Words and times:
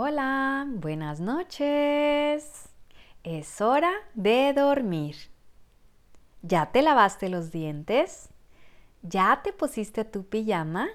Hola, 0.00 0.64
buenas 0.68 1.18
noches. 1.18 2.68
Es 3.24 3.60
hora 3.60 3.90
de 4.14 4.52
dormir. 4.52 5.16
¿Ya 6.42 6.66
te 6.66 6.82
lavaste 6.82 7.28
los 7.28 7.50
dientes? 7.50 8.28
¿Ya 9.02 9.40
te 9.42 9.52
pusiste 9.52 10.04
tu 10.04 10.22
pijama? 10.22 10.86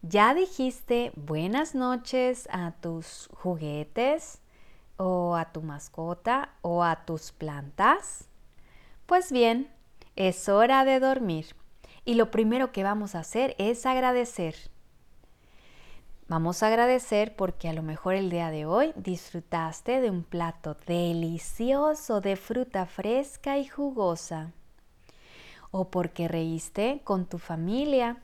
¿Ya 0.00 0.32
dijiste 0.32 1.12
buenas 1.14 1.74
noches 1.74 2.48
a 2.50 2.72
tus 2.80 3.28
juguetes 3.34 4.40
o 4.96 5.36
a 5.36 5.52
tu 5.52 5.60
mascota 5.60 6.54
o 6.62 6.82
a 6.82 7.04
tus 7.04 7.32
plantas? 7.32 8.30
Pues 9.04 9.30
bien, 9.30 9.70
es 10.14 10.48
hora 10.48 10.86
de 10.86 11.00
dormir 11.00 11.54
y 12.06 12.14
lo 12.14 12.30
primero 12.30 12.72
que 12.72 12.82
vamos 12.82 13.14
a 13.14 13.18
hacer 13.18 13.54
es 13.58 13.84
agradecer. 13.84 14.54
Vamos 16.28 16.64
a 16.64 16.66
agradecer 16.66 17.36
porque 17.36 17.68
a 17.68 17.72
lo 17.72 17.84
mejor 17.84 18.16
el 18.16 18.30
día 18.30 18.50
de 18.50 18.66
hoy 18.66 18.92
disfrutaste 18.96 20.00
de 20.00 20.10
un 20.10 20.24
plato 20.24 20.76
delicioso 20.84 22.20
de 22.20 22.34
fruta 22.34 22.84
fresca 22.84 23.58
y 23.58 23.68
jugosa. 23.68 24.50
O 25.70 25.88
porque 25.88 26.26
reíste 26.26 27.00
con 27.04 27.26
tu 27.26 27.38
familia. 27.38 28.16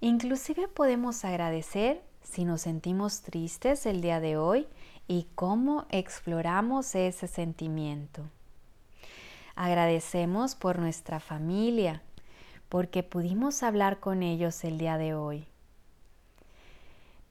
Inclusive 0.00 0.66
podemos 0.66 1.24
agradecer 1.24 2.02
si 2.24 2.44
nos 2.44 2.62
sentimos 2.62 3.20
tristes 3.20 3.86
el 3.86 4.00
día 4.00 4.18
de 4.18 4.36
hoy 4.36 4.66
y 5.06 5.28
cómo 5.36 5.86
exploramos 5.90 6.96
ese 6.96 7.28
sentimiento. 7.28 8.22
Agradecemos 9.54 10.56
por 10.56 10.80
nuestra 10.80 11.20
familia, 11.20 12.02
porque 12.68 13.04
pudimos 13.04 13.62
hablar 13.62 14.00
con 14.00 14.24
ellos 14.24 14.64
el 14.64 14.78
día 14.78 14.98
de 14.98 15.14
hoy 15.14 15.46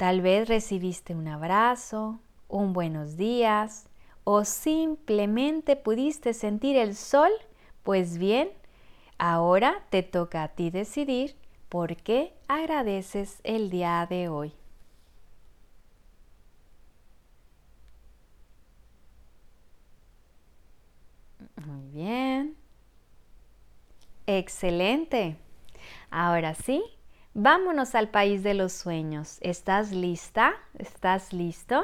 Tal 0.04 0.20
vez 0.20 0.50
recibiste 0.50 1.16
un 1.16 1.30
abrazo, 1.30 2.20
un 2.50 2.74
buenos 2.74 3.16
días 3.16 3.88
o 4.26 4.44
simplemente 4.44 5.78
pudiste 5.78 6.34
sentir 6.34 6.76
el 6.76 6.98
sol. 6.98 7.32
Pues 7.84 8.18
bien, 8.18 8.50
ahora 9.18 9.86
te 9.92 10.04
toca 10.04 10.44
a 10.44 10.50
ti 10.50 10.72
decidir 10.72 11.38
por 11.70 11.96
qué 11.96 12.34
agradeces 12.50 13.40
el 13.46 13.70
día 13.70 14.06
de 14.10 14.28
hoy. 14.28 14.52
Muy 21.66 21.88
bien. 21.92 22.58
Excelente. 24.28 25.38
Ahora 26.12 26.56
sí, 26.56 26.84
Vámonos 27.36 27.96
al 27.96 28.10
país 28.10 28.44
de 28.44 28.54
los 28.54 28.74
sueños. 28.74 29.40
¿Estás 29.42 29.92
lista? 29.92 30.54
¿Estás 30.78 31.34
listo? 31.34 31.84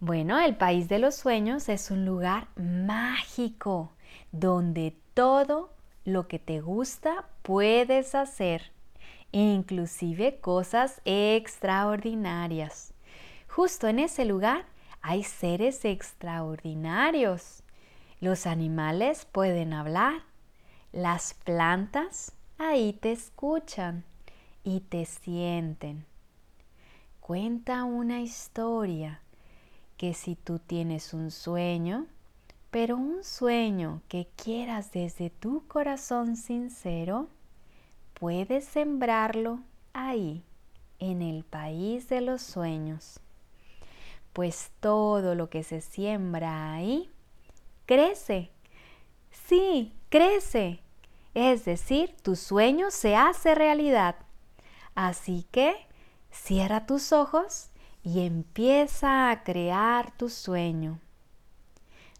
Bueno, 0.00 0.38
el 0.38 0.54
país 0.54 0.86
de 0.90 0.98
los 0.98 1.14
sueños 1.14 1.70
es 1.70 1.90
un 1.90 2.04
lugar 2.04 2.48
mágico 2.54 3.90
donde 4.30 4.94
todo 5.14 5.72
lo 6.04 6.28
que 6.28 6.38
te 6.38 6.60
gusta 6.60 7.24
puedes 7.40 8.14
hacer, 8.14 8.70
inclusive 9.32 10.40
cosas 10.40 11.00
extraordinarias. 11.06 12.92
Justo 13.48 13.88
en 13.88 13.98
ese 13.98 14.26
lugar 14.26 14.66
hay 15.00 15.24
seres 15.24 15.86
extraordinarios. 15.86 17.62
Los 18.20 18.46
animales 18.46 19.24
pueden 19.24 19.72
hablar, 19.72 20.20
las 20.92 21.32
plantas 21.32 22.32
ahí 22.58 22.92
te 22.92 23.12
escuchan 23.12 24.04
y 24.68 24.80
te 24.80 25.06
sienten. 25.06 26.04
Cuenta 27.20 27.84
una 27.84 28.20
historia 28.20 29.22
que 29.96 30.12
si 30.12 30.34
tú 30.34 30.58
tienes 30.58 31.14
un 31.14 31.30
sueño, 31.30 32.04
pero 32.70 32.98
un 32.98 33.24
sueño 33.24 34.02
que 34.08 34.28
quieras 34.36 34.92
desde 34.92 35.30
tu 35.30 35.66
corazón 35.68 36.36
sincero, 36.36 37.28
puedes 38.12 38.66
sembrarlo 38.66 39.60
ahí, 39.94 40.44
en 40.98 41.22
el 41.22 41.44
país 41.44 42.10
de 42.10 42.20
los 42.20 42.42
sueños. 42.42 43.20
Pues 44.34 44.70
todo 44.80 45.34
lo 45.34 45.48
que 45.48 45.62
se 45.62 45.80
siembra 45.80 46.74
ahí, 46.74 47.08
crece. 47.86 48.50
Sí, 49.30 49.94
crece. 50.10 50.80
Es 51.32 51.64
decir, 51.64 52.14
tu 52.20 52.36
sueño 52.36 52.90
se 52.90 53.16
hace 53.16 53.54
realidad. 53.54 54.16
Así 54.98 55.46
que 55.52 55.76
cierra 56.32 56.84
tus 56.84 57.12
ojos 57.12 57.68
y 58.02 58.26
empieza 58.26 59.30
a 59.30 59.44
crear 59.44 60.10
tu 60.16 60.28
sueño. 60.28 60.98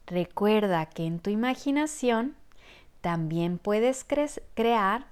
Recuerda 0.07 0.87
que 0.87 1.05
en 1.05 1.19
tu 1.19 1.29
imaginación 1.31 2.37
también 3.01 3.59
puedes 3.59 4.07
crear 4.55 5.09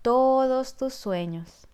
todos 0.00 0.78
tus 0.78 0.94
sueños. 0.94 1.66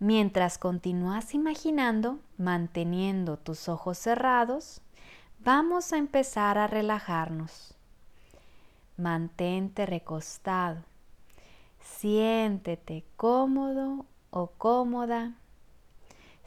Mientras 0.00 0.58
continúas 0.58 1.32
imaginando, 1.32 2.18
manteniendo 2.38 3.36
tus 3.36 3.68
ojos 3.68 3.98
cerrados, 3.98 4.80
vamos 5.38 5.92
a 5.92 5.98
empezar 5.98 6.58
a 6.58 6.66
relajarnos. 6.66 7.76
Mantente 8.96 9.86
recostado 9.86 10.82
Siéntete 11.96 13.04
cómodo 13.16 14.06
o 14.30 14.46
cómoda. 14.46 15.32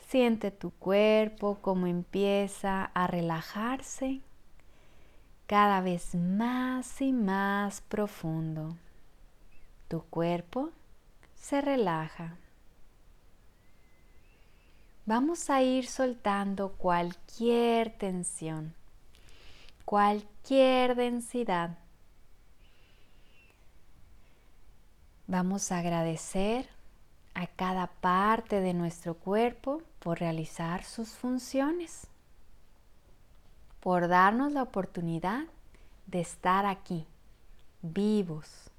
Siente 0.07 0.49
tu 0.49 0.71
cuerpo 0.71 1.57
como 1.61 1.87
empieza 1.87 2.85
a 2.93 3.07
relajarse 3.07 4.21
cada 5.47 5.81
vez 5.81 6.15
más 6.15 7.01
y 7.01 7.11
más 7.11 7.81
profundo. 7.81 8.77
Tu 9.89 10.01
cuerpo 10.03 10.69
se 11.35 11.59
relaja. 11.59 12.37
Vamos 15.05 15.49
a 15.49 15.61
ir 15.61 15.85
soltando 15.87 16.71
cualquier 16.73 17.89
tensión, 17.97 18.73
cualquier 19.83 20.95
densidad 20.95 21.80
Vamos 25.31 25.71
a 25.71 25.77
agradecer 25.77 26.67
a 27.35 27.47
cada 27.47 27.87
parte 27.87 28.59
de 28.59 28.73
nuestro 28.73 29.13
cuerpo 29.13 29.81
por 29.99 30.19
realizar 30.19 30.83
sus 30.83 31.11
funciones, 31.11 32.07
por 33.79 34.09
darnos 34.09 34.51
la 34.51 34.61
oportunidad 34.61 35.45
de 36.05 36.19
estar 36.19 36.65
aquí, 36.65 37.07
vivos, 37.81 38.69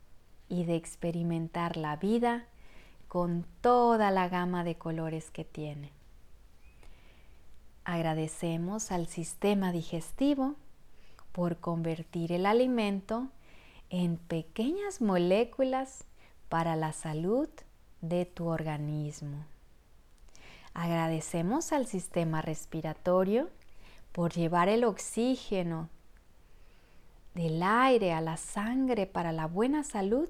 y 0.50 0.64
de 0.64 0.76
experimentar 0.76 1.78
la 1.78 1.96
vida 1.96 2.44
con 3.08 3.46
toda 3.62 4.10
la 4.10 4.28
gama 4.28 4.62
de 4.62 4.74
colores 4.74 5.30
que 5.30 5.46
tiene. 5.46 5.90
Agradecemos 7.86 8.92
al 8.92 9.06
sistema 9.06 9.72
digestivo 9.72 10.56
por 11.32 11.56
convertir 11.56 12.30
el 12.30 12.44
alimento 12.44 13.28
en 13.88 14.18
pequeñas 14.18 15.00
moléculas 15.00 16.04
para 16.52 16.76
la 16.76 16.92
salud 16.92 17.48
de 18.02 18.26
tu 18.26 18.48
organismo. 18.48 19.46
Agradecemos 20.74 21.72
al 21.72 21.86
sistema 21.86 22.42
respiratorio 22.42 23.48
por 24.12 24.34
llevar 24.34 24.68
el 24.68 24.84
oxígeno 24.84 25.88
del 27.32 27.62
aire 27.62 28.12
a 28.12 28.20
la 28.20 28.36
sangre 28.36 29.06
para 29.06 29.32
la 29.32 29.46
buena 29.46 29.82
salud 29.82 30.28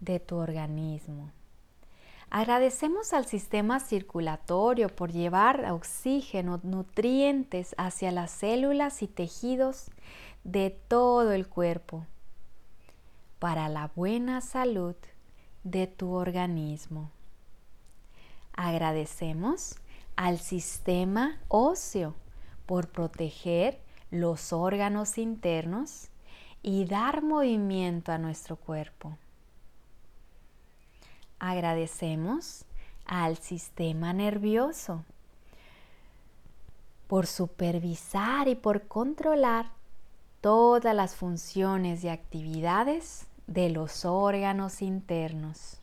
de 0.00 0.18
tu 0.18 0.36
organismo. 0.36 1.30
Agradecemos 2.30 3.12
al 3.12 3.26
sistema 3.26 3.80
circulatorio 3.80 4.88
por 4.88 5.12
llevar 5.12 5.70
oxígeno, 5.70 6.60
nutrientes 6.62 7.74
hacia 7.76 8.12
las 8.12 8.30
células 8.30 9.02
y 9.02 9.08
tejidos 9.08 9.90
de 10.42 10.70
todo 10.70 11.32
el 11.32 11.46
cuerpo 11.48 12.06
para 13.38 13.68
la 13.68 13.90
buena 13.94 14.40
salud 14.40 14.96
de 15.64 15.86
tu 15.86 16.12
organismo. 16.12 17.10
Agradecemos 18.52 19.76
al 20.16 20.38
sistema 20.38 21.40
óseo 21.48 22.14
por 22.66 22.88
proteger 22.88 23.80
los 24.10 24.52
órganos 24.52 25.18
internos 25.18 26.08
y 26.62 26.84
dar 26.84 27.22
movimiento 27.22 28.12
a 28.12 28.18
nuestro 28.18 28.56
cuerpo. 28.56 29.18
Agradecemos 31.38 32.64
al 33.06 33.36
sistema 33.36 34.12
nervioso 34.12 35.04
por 37.08 37.26
supervisar 37.26 38.48
y 38.48 38.54
por 38.54 38.86
controlar 38.86 39.70
todas 40.40 40.94
las 40.94 41.16
funciones 41.16 42.04
y 42.04 42.08
actividades 42.08 43.26
de 43.46 43.70
los 43.70 44.04
órganos 44.04 44.82
internos. 44.82 45.78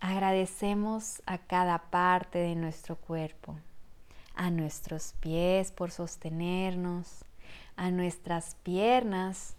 Agradecemos 0.00 1.22
a 1.26 1.38
cada 1.38 1.78
parte 1.90 2.38
de 2.38 2.54
nuestro 2.54 2.96
cuerpo, 2.96 3.56
a 4.34 4.50
nuestros 4.50 5.14
pies 5.20 5.72
por 5.72 5.90
sostenernos, 5.90 7.24
a 7.76 7.90
nuestras 7.90 8.56
piernas 8.62 9.56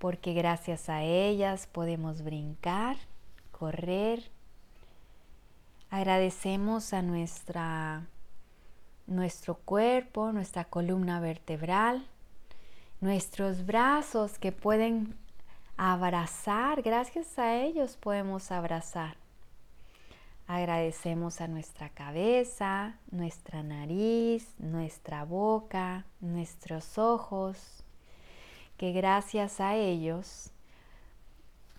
porque 0.00 0.32
gracias 0.32 0.88
a 0.88 1.02
ellas 1.02 1.66
podemos 1.66 2.22
brincar, 2.22 2.96
correr. 3.52 4.30
Agradecemos 5.90 6.94
a 6.94 7.02
nuestra, 7.02 8.06
nuestro 9.06 9.56
cuerpo, 9.56 10.32
nuestra 10.32 10.64
columna 10.64 11.20
vertebral, 11.20 12.06
nuestros 13.00 13.64
brazos 13.64 14.38
que 14.38 14.52
pueden 14.52 15.14
abrazar, 15.76 16.82
gracias 16.82 17.38
a 17.38 17.56
ellos 17.56 17.96
podemos 17.96 18.50
abrazar. 18.50 19.16
Agradecemos 20.46 21.40
a 21.40 21.48
nuestra 21.48 21.88
cabeza, 21.90 22.98
nuestra 23.10 23.62
nariz, 23.62 24.52
nuestra 24.58 25.24
boca, 25.24 26.04
nuestros 26.20 26.98
ojos, 26.98 27.84
que 28.76 28.92
gracias 28.92 29.60
a 29.60 29.76
ellos 29.76 30.50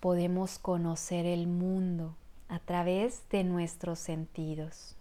podemos 0.00 0.58
conocer 0.58 1.26
el 1.26 1.46
mundo 1.46 2.16
a 2.48 2.58
través 2.58 3.28
de 3.28 3.44
nuestros 3.44 3.98
sentidos. 3.98 4.96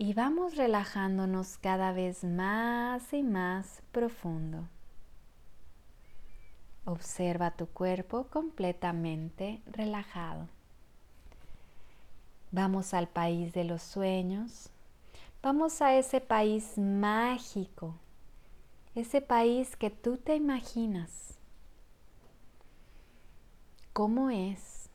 Y 0.00 0.14
vamos 0.14 0.56
relajándonos 0.56 1.58
cada 1.58 1.92
vez 1.92 2.24
más 2.24 3.12
y 3.12 3.22
más 3.22 3.82
profundo. 3.92 4.66
Observa 6.86 7.50
tu 7.50 7.66
cuerpo 7.66 8.24
completamente 8.24 9.60
relajado. 9.66 10.48
Vamos 12.50 12.94
al 12.94 13.08
país 13.08 13.52
de 13.52 13.64
los 13.64 13.82
sueños. 13.82 14.70
Vamos 15.42 15.82
a 15.82 15.94
ese 15.94 16.22
país 16.22 16.78
mágico 16.78 17.94
ese 18.94 19.20
país 19.20 19.76
que 19.76 19.90
tú 19.90 20.16
te 20.16 20.34
imaginas. 20.34 21.38
¿Cómo 23.92 24.30
es? 24.30 24.88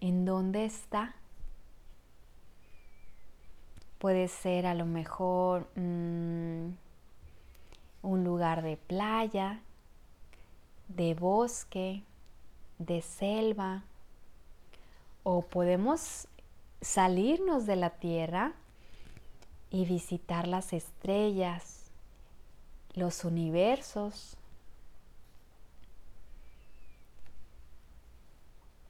¿En 0.00 0.24
dónde 0.24 0.64
está? 0.64 1.14
Puede 3.98 4.28
ser 4.28 4.66
a 4.66 4.74
lo 4.74 4.84
mejor 4.84 5.66
mm, 5.74 6.68
un 8.02 8.24
lugar 8.24 8.62
de 8.62 8.76
playa, 8.76 9.60
de 10.88 11.14
bosque, 11.14 12.02
de 12.78 13.02
selva, 13.02 13.84
o 15.22 15.42
podemos 15.42 16.28
salirnos 16.80 17.66
de 17.66 17.76
la 17.76 17.90
tierra 17.90 18.52
y 19.70 19.84
visitar 19.84 20.46
las 20.46 20.72
estrellas, 20.72 21.90
los 22.94 23.24
universos. 23.24 24.36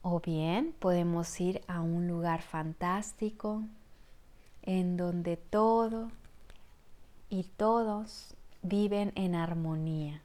O 0.03 0.19
bien 0.19 0.75
podemos 0.79 1.39
ir 1.41 1.61
a 1.67 1.81
un 1.81 2.07
lugar 2.07 2.41
fantástico 2.41 3.63
en 4.67 4.97
donde 4.97 5.37
todo 5.37 6.11
y 7.31 7.45
todos 7.57 8.35
viven 8.61 9.11
en 9.15 9.33
armonía. 9.33 10.21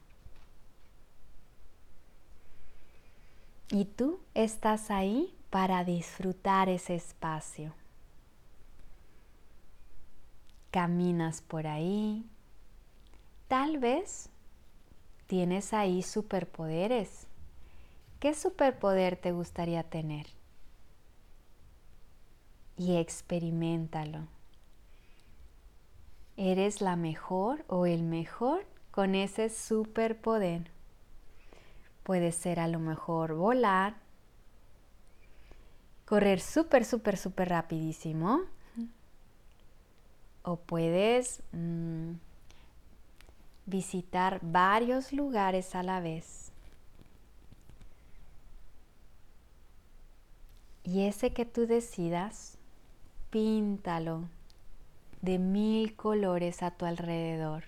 Y 3.71 3.85
tú 3.85 4.19
estás 4.35 4.91
ahí 4.91 5.35
para 5.49 5.83
disfrutar 5.83 6.69
ese 6.69 6.93
espacio. 6.93 7.73
Caminas 10.69 11.41
por 11.41 11.65
ahí, 11.65 12.23
Tal 13.53 13.77
vez 13.77 14.29
tienes 15.27 15.73
ahí 15.75 16.01
superpoderes. 16.01 17.27
¿Qué 18.19 18.33
superpoder 18.33 19.15
te 19.15 19.31
gustaría 19.31 19.83
tener? 19.83 20.25
Y 22.77 22.97
experimentalo. 22.97 24.27
¿Eres 26.37 26.81
la 26.81 26.95
mejor 26.95 27.63
o 27.67 27.85
el 27.85 28.03
mejor 28.03 28.65
con 28.91 29.15
ese 29.15 29.49
superpoder? 29.49 30.71
Puede 32.03 32.31
ser 32.31 32.59
a 32.59 32.67
lo 32.67 32.79
mejor 32.79 33.35
volar, 33.35 33.95
correr 36.05 36.39
súper, 36.39 36.85
súper, 36.85 37.17
súper 37.17 37.49
rapidísimo. 37.49 38.41
O 40.41 40.57
puedes... 40.57 41.41
Mm, 41.51 42.13
visitar 43.65 44.39
varios 44.41 45.13
lugares 45.13 45.75
a 45.75 45.83
la 45.83 45.99
vez. 45.99 46.51
Y 50.83 51.05
ese 51.07 51.31
que 51.33 51.45
tú 51.45 51.65
decidas, 51.65 52.57
píntalo 53.33 54.29
de 55.23 55.39
mil 55.39 55.95
colores 55.95 56.61
a 56.61 56.69
tu 56.69 56.85
alrededor. 56.85 57.63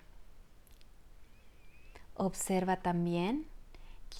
Observa 2.14 2.76
también 2.76 3.48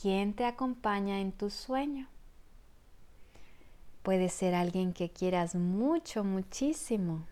quién 0.01 0.35
te 0.35 0.45
acompaña 0.45 1.21
en 1.21 1.31
tu 1.31 1.51
sueño. 1.51 2.09
Puede 4.03 4.29
ser 4.29 4.57
alguien 4.57 4.93
que 4.93 5.09
quieras 5.09 5.55
mucho, 5.55 6.25
muchísimo 6.25 7.25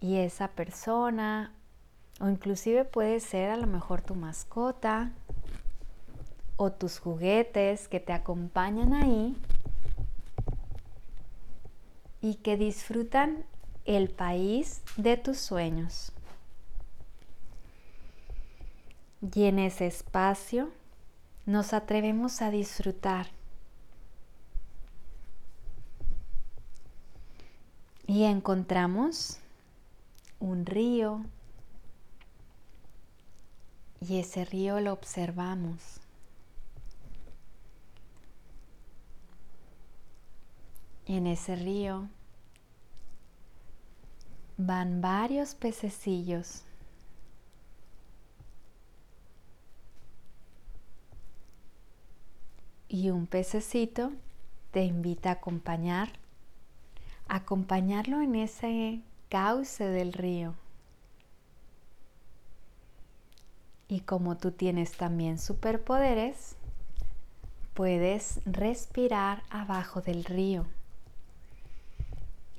y 0.00 0.16
esa 0.16 0.48
persona 0.48 1.54
o 2.18 2.28
inclusive 2.28 2.84
puede 2.84 3.20
ser 3.20 3.50
a 3.50 3.56
lo 3.56 3.68
mejor 3.68 4.02
tu 4.02 4.16
mascota 4.16 5.12
o 6.56 6.72
tus 6.72 6.98
juguetes 6.98 7.86
que 7.86 8.00
te 8.00 8.12
acompañan 8.12 8.92
ahí 8.92 9.36
y 12.20 12.36
que 12.36 12.56
disfrutan 12.56 13.44
el 13.84 14.10
país 14.10 14.82
de 14.96 15.16
tus 15.16 15.38
sueños. 15.38 16.12
Y 19.34 19.44
en 19.44 19.58
ese 19.58 19.86
espacio 19.86 20.70
nos 21.46 21.72
atrevemos 21.72 22.42
a 22.42 22.50
disfrutar. 22.50 23.28
Y 28.06 28.24
encontramos 28.24 29.38
un 30.40 30.66
río 30.66 31.24
y 34.00 34.18
ese 34.18 34.44
río 34.44 34.80
lo 34.80 34.92
observamos. 34.92 36.00
Y 40.99 40.99
en 41.16 41.26
ese 41.26 41.56
río 41.56 42.08
van 44.56 45.00
varios 45.00 45.56
pececillos. 45.56 46.62
Y 52.88 53.10
un 53.10 53.26
pececito 53.26 54.12
te 54.70 54.84
invita 54.84 55.30
a 55.30 55.34
acompañar, 55.34 56.10
acompañarlo 57.28 58.20
en 58.20 58.36
ese 58.36 59.00
cauce 59.28 59.88
del 59.88 60.12
río. 60.12 60.54
Y 63.88 64.00
como 64.02 64.36
tú 64.36 64.52
tienes 64.52 64.92
también 64.92 65.40
superpoderes, 65.40 66.54
puedes 67.74 68.40
respirar 68.44 69.42
abajo 69.50 70.00
del 70.02 70.24
río 70.24 70.66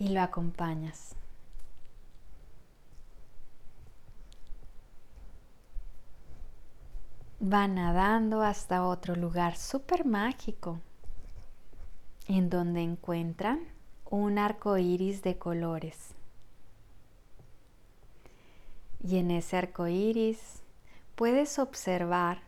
y 0.01 0.08
lo 0.08 0.22
acompañas. 0.22 1.15
Va 7.39 7.67
nadando 7.67 8.41
hasta 8.41 8.88
otro 8.88 9.15
lugar 9.15 9.55
súper 9.55 10.03
mágico 10.03 10.79
en 12.27 12.50
donde 12.50 12.81
encuentran 12.81 13.60
un 14.10 14.39
arco 14.39 14.75
iris 14.79 15.22
de 15.22 15.38
colores. 15.38 16.15
Y 19.03 19.17
en 19.17 19.29
ese 19.29 19.55
arco 19.55 19.88
iris 19.88 20.63
puedes 21.13 21.60
observar 21.60 22.41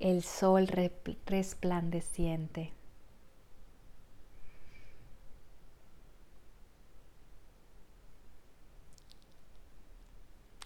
el 0.00 0.22
sol 0.22 0.66
resplandeciente. 1.26 2.72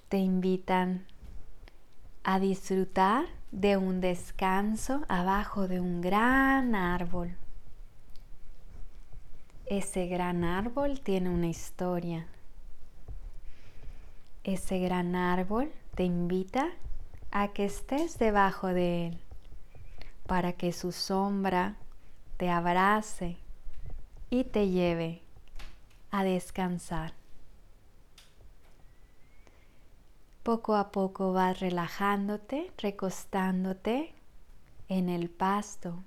Te 0.09 0.17
invitan 0.17 1.07
a 2.25 2.41
disfrutar 2.41 3.27
de 3.51 3.77
un 3.77 4.01
descanso 4.01 5.03
abajo 5.09 5.69
de 5.69 5.81
un 5.81 6.01
gran 6.01 6.75
árbol. 6.75 7.37
Ese 9.67 10.07
gran 10.07 10.45
árbol 10.45 11.01
tiene 11.01 11.29
una 11.29 11.49
historia. 11.49 12.27
Ese 14.45 14.79
gran 14.79 15.15
árbol 15.15 15.71
te 15.95 16.05
invita 16.05 16.69
a 17.31 17.49
que 17.49 17.67
estés 17.67 18.19
debajo 18.19 18.69
de 18.69 19.09
él 19.09 19.21
para 20.27 20.55
que 20.55 20.73
su 20.73 20.93
sombra 20.93 21.77
te 22.39 22.49
abrace 22.49 23.37
y 24.31 24.45
te 24.45 24.71
lleve 24.71 25.23
a 26.11 26.25
descansar. 26.25 27.18
Poco 30.49 30.77
a 30.77 30.93
poco 30.93 31.35
vas 31.35 31.61
relajándote, 31.61 32.73
recostándote 32.79 34.15
en 34.89 35.11
el 35.11 35.29
pasto, 35.29 36.03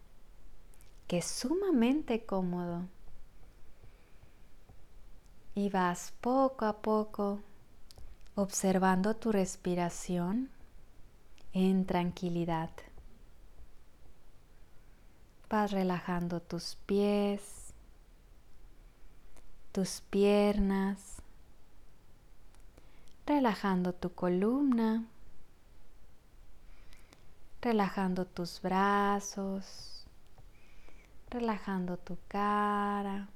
que 1.06 1.20
es 1.20 1.26
sumamente 1.26 2.26
cómodo. 2.26 2.88
Y 5.54 5.70
vas 5.70 6.16
poco 6.22 6.66
a 6.66 6.82
poco 6.82 7.42
observando 8.34 9.16
tu 9.16 9.32
respiración 9.32 10.50
en 11.54 11.86
tranquilidad. 11.86 12.72
Vas 15.52 15.70
relajando 15.70 16.42
tus 16.42 16.78
pies, 16.88 17.76
tus 19.72 20.02
piernas, 20.10 21.21
relajando 23.26 23.94
tu 23.94 24.14
columna, 24.14 25.06
relajando 27.62 28.26
tus 28.26 28.62
brazos, 28.62 30.06
relajando 31.30 31.98
tu 31.98 32.18
cara, 32.28 33.30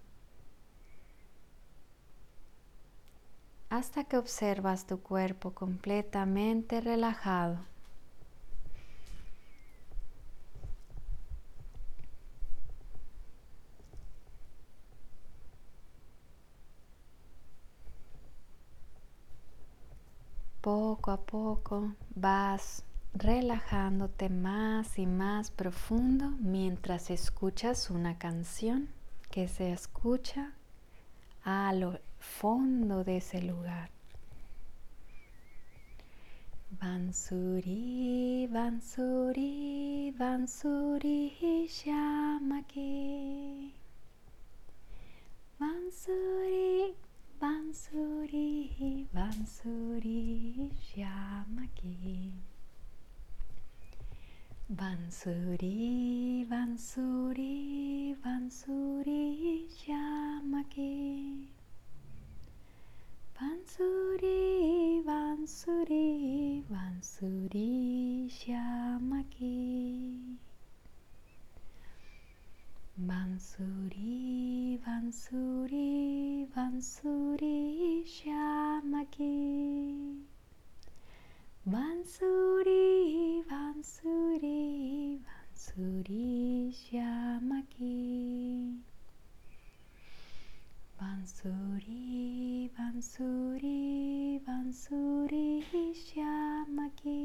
hasta 3.70 4.04
que 4.04 4.18
observas 4.18 4.86
tu 4.88 5.02
cuerpo 5.02 5.52
completamente 5.52 6.82
relajado. 6.82 7.60
Poco 20.66 21.12
a 21.12 21.18
poco 21.18 21.94
vas 22.16 22.84
relajándote 23.14 24.30
más 24.30 24.98
y 24.98 25.06
más 25.06 25.52
profundo 25.52 26.32
mientras 26.40 27.12
escuchas 27.12 27.92
una 27.92 28.18
canción 28.18 28.90
que 29.30 29.48
se 29.48 29.72
escucha 29.72 30.54
a 31.44 31.72
lo 31.72 32.00
fondo 32.18 33.04
de 33.04 33.18
ese 33.18 33.44
lugar. 33.44 33.92
Bansuri, 36.82 38.50
Bansuri, 38.52 40.16
Bansuri, 40.18 41.68
Shamaki. 41.70 42.92
Bansuri, 45.60 46.96
Bansuri, 47.40 49.08
Bansuri, 49.14 50.35
Shyamaki. 50.86 52.32
Bansuri, 54.70 56.46
Bansuri, 56.50 58.16
Bansuri, 58.24 59.66
Shyamaki. 59.78 61.48
Bansuri, 63.38 65.04
Bansuri, 65.06 66.64
Bansuri, 66.72 67.72
Shyamaki. 68.38 69.58
Bansuri, 72.98 74.80
Bansuri, 74.84 76.48
Bansuri, 76.56 77.55
Bansuri, 93.06 94.42
Bansuri, 94.42 95.62
Shyamaki. 95.94 97.22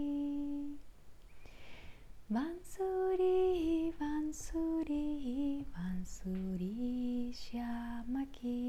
Bansuri, 2.31 3.91
Bansuri, 3.99 5.65
Bansuri, 5.73 7.33
Shyamaki. 7.33 8.61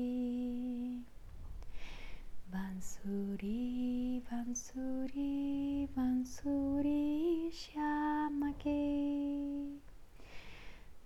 Bansuri, 2.54 4.24
Bansuri, 4.32 5.90
Bansuri, 5.94 7.52
Shyamaki. 7.52 8.88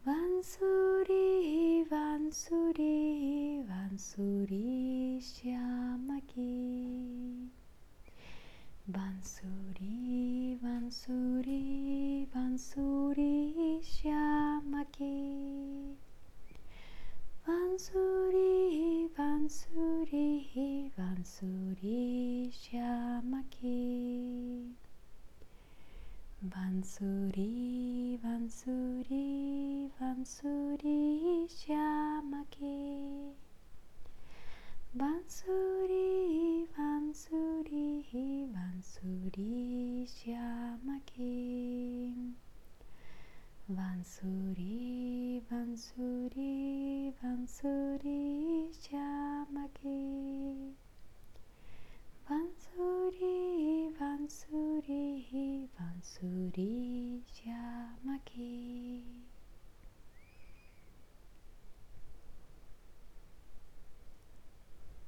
Bansuri, 0.05 1.83
Bansuri, 1.89 3.65
Bansuri, 3.67 4.64
Bansuri, 21.25 22.53
Shyamaki. 22.53 23.81
Bansuri, 26.53 28.19
Bansuri, 28.21 29.89
Bansuri, 29.97 31.49
Shyamaki. 31.49 33.33
Bansuri, 34.93 36.67
Bansuri, 36.77 37.87
Bansuri, 38.53 40.05
Shyamaki. 40.05 41.33
Bansuri, 43.67 45.41
Bansuri, 45.49 46.44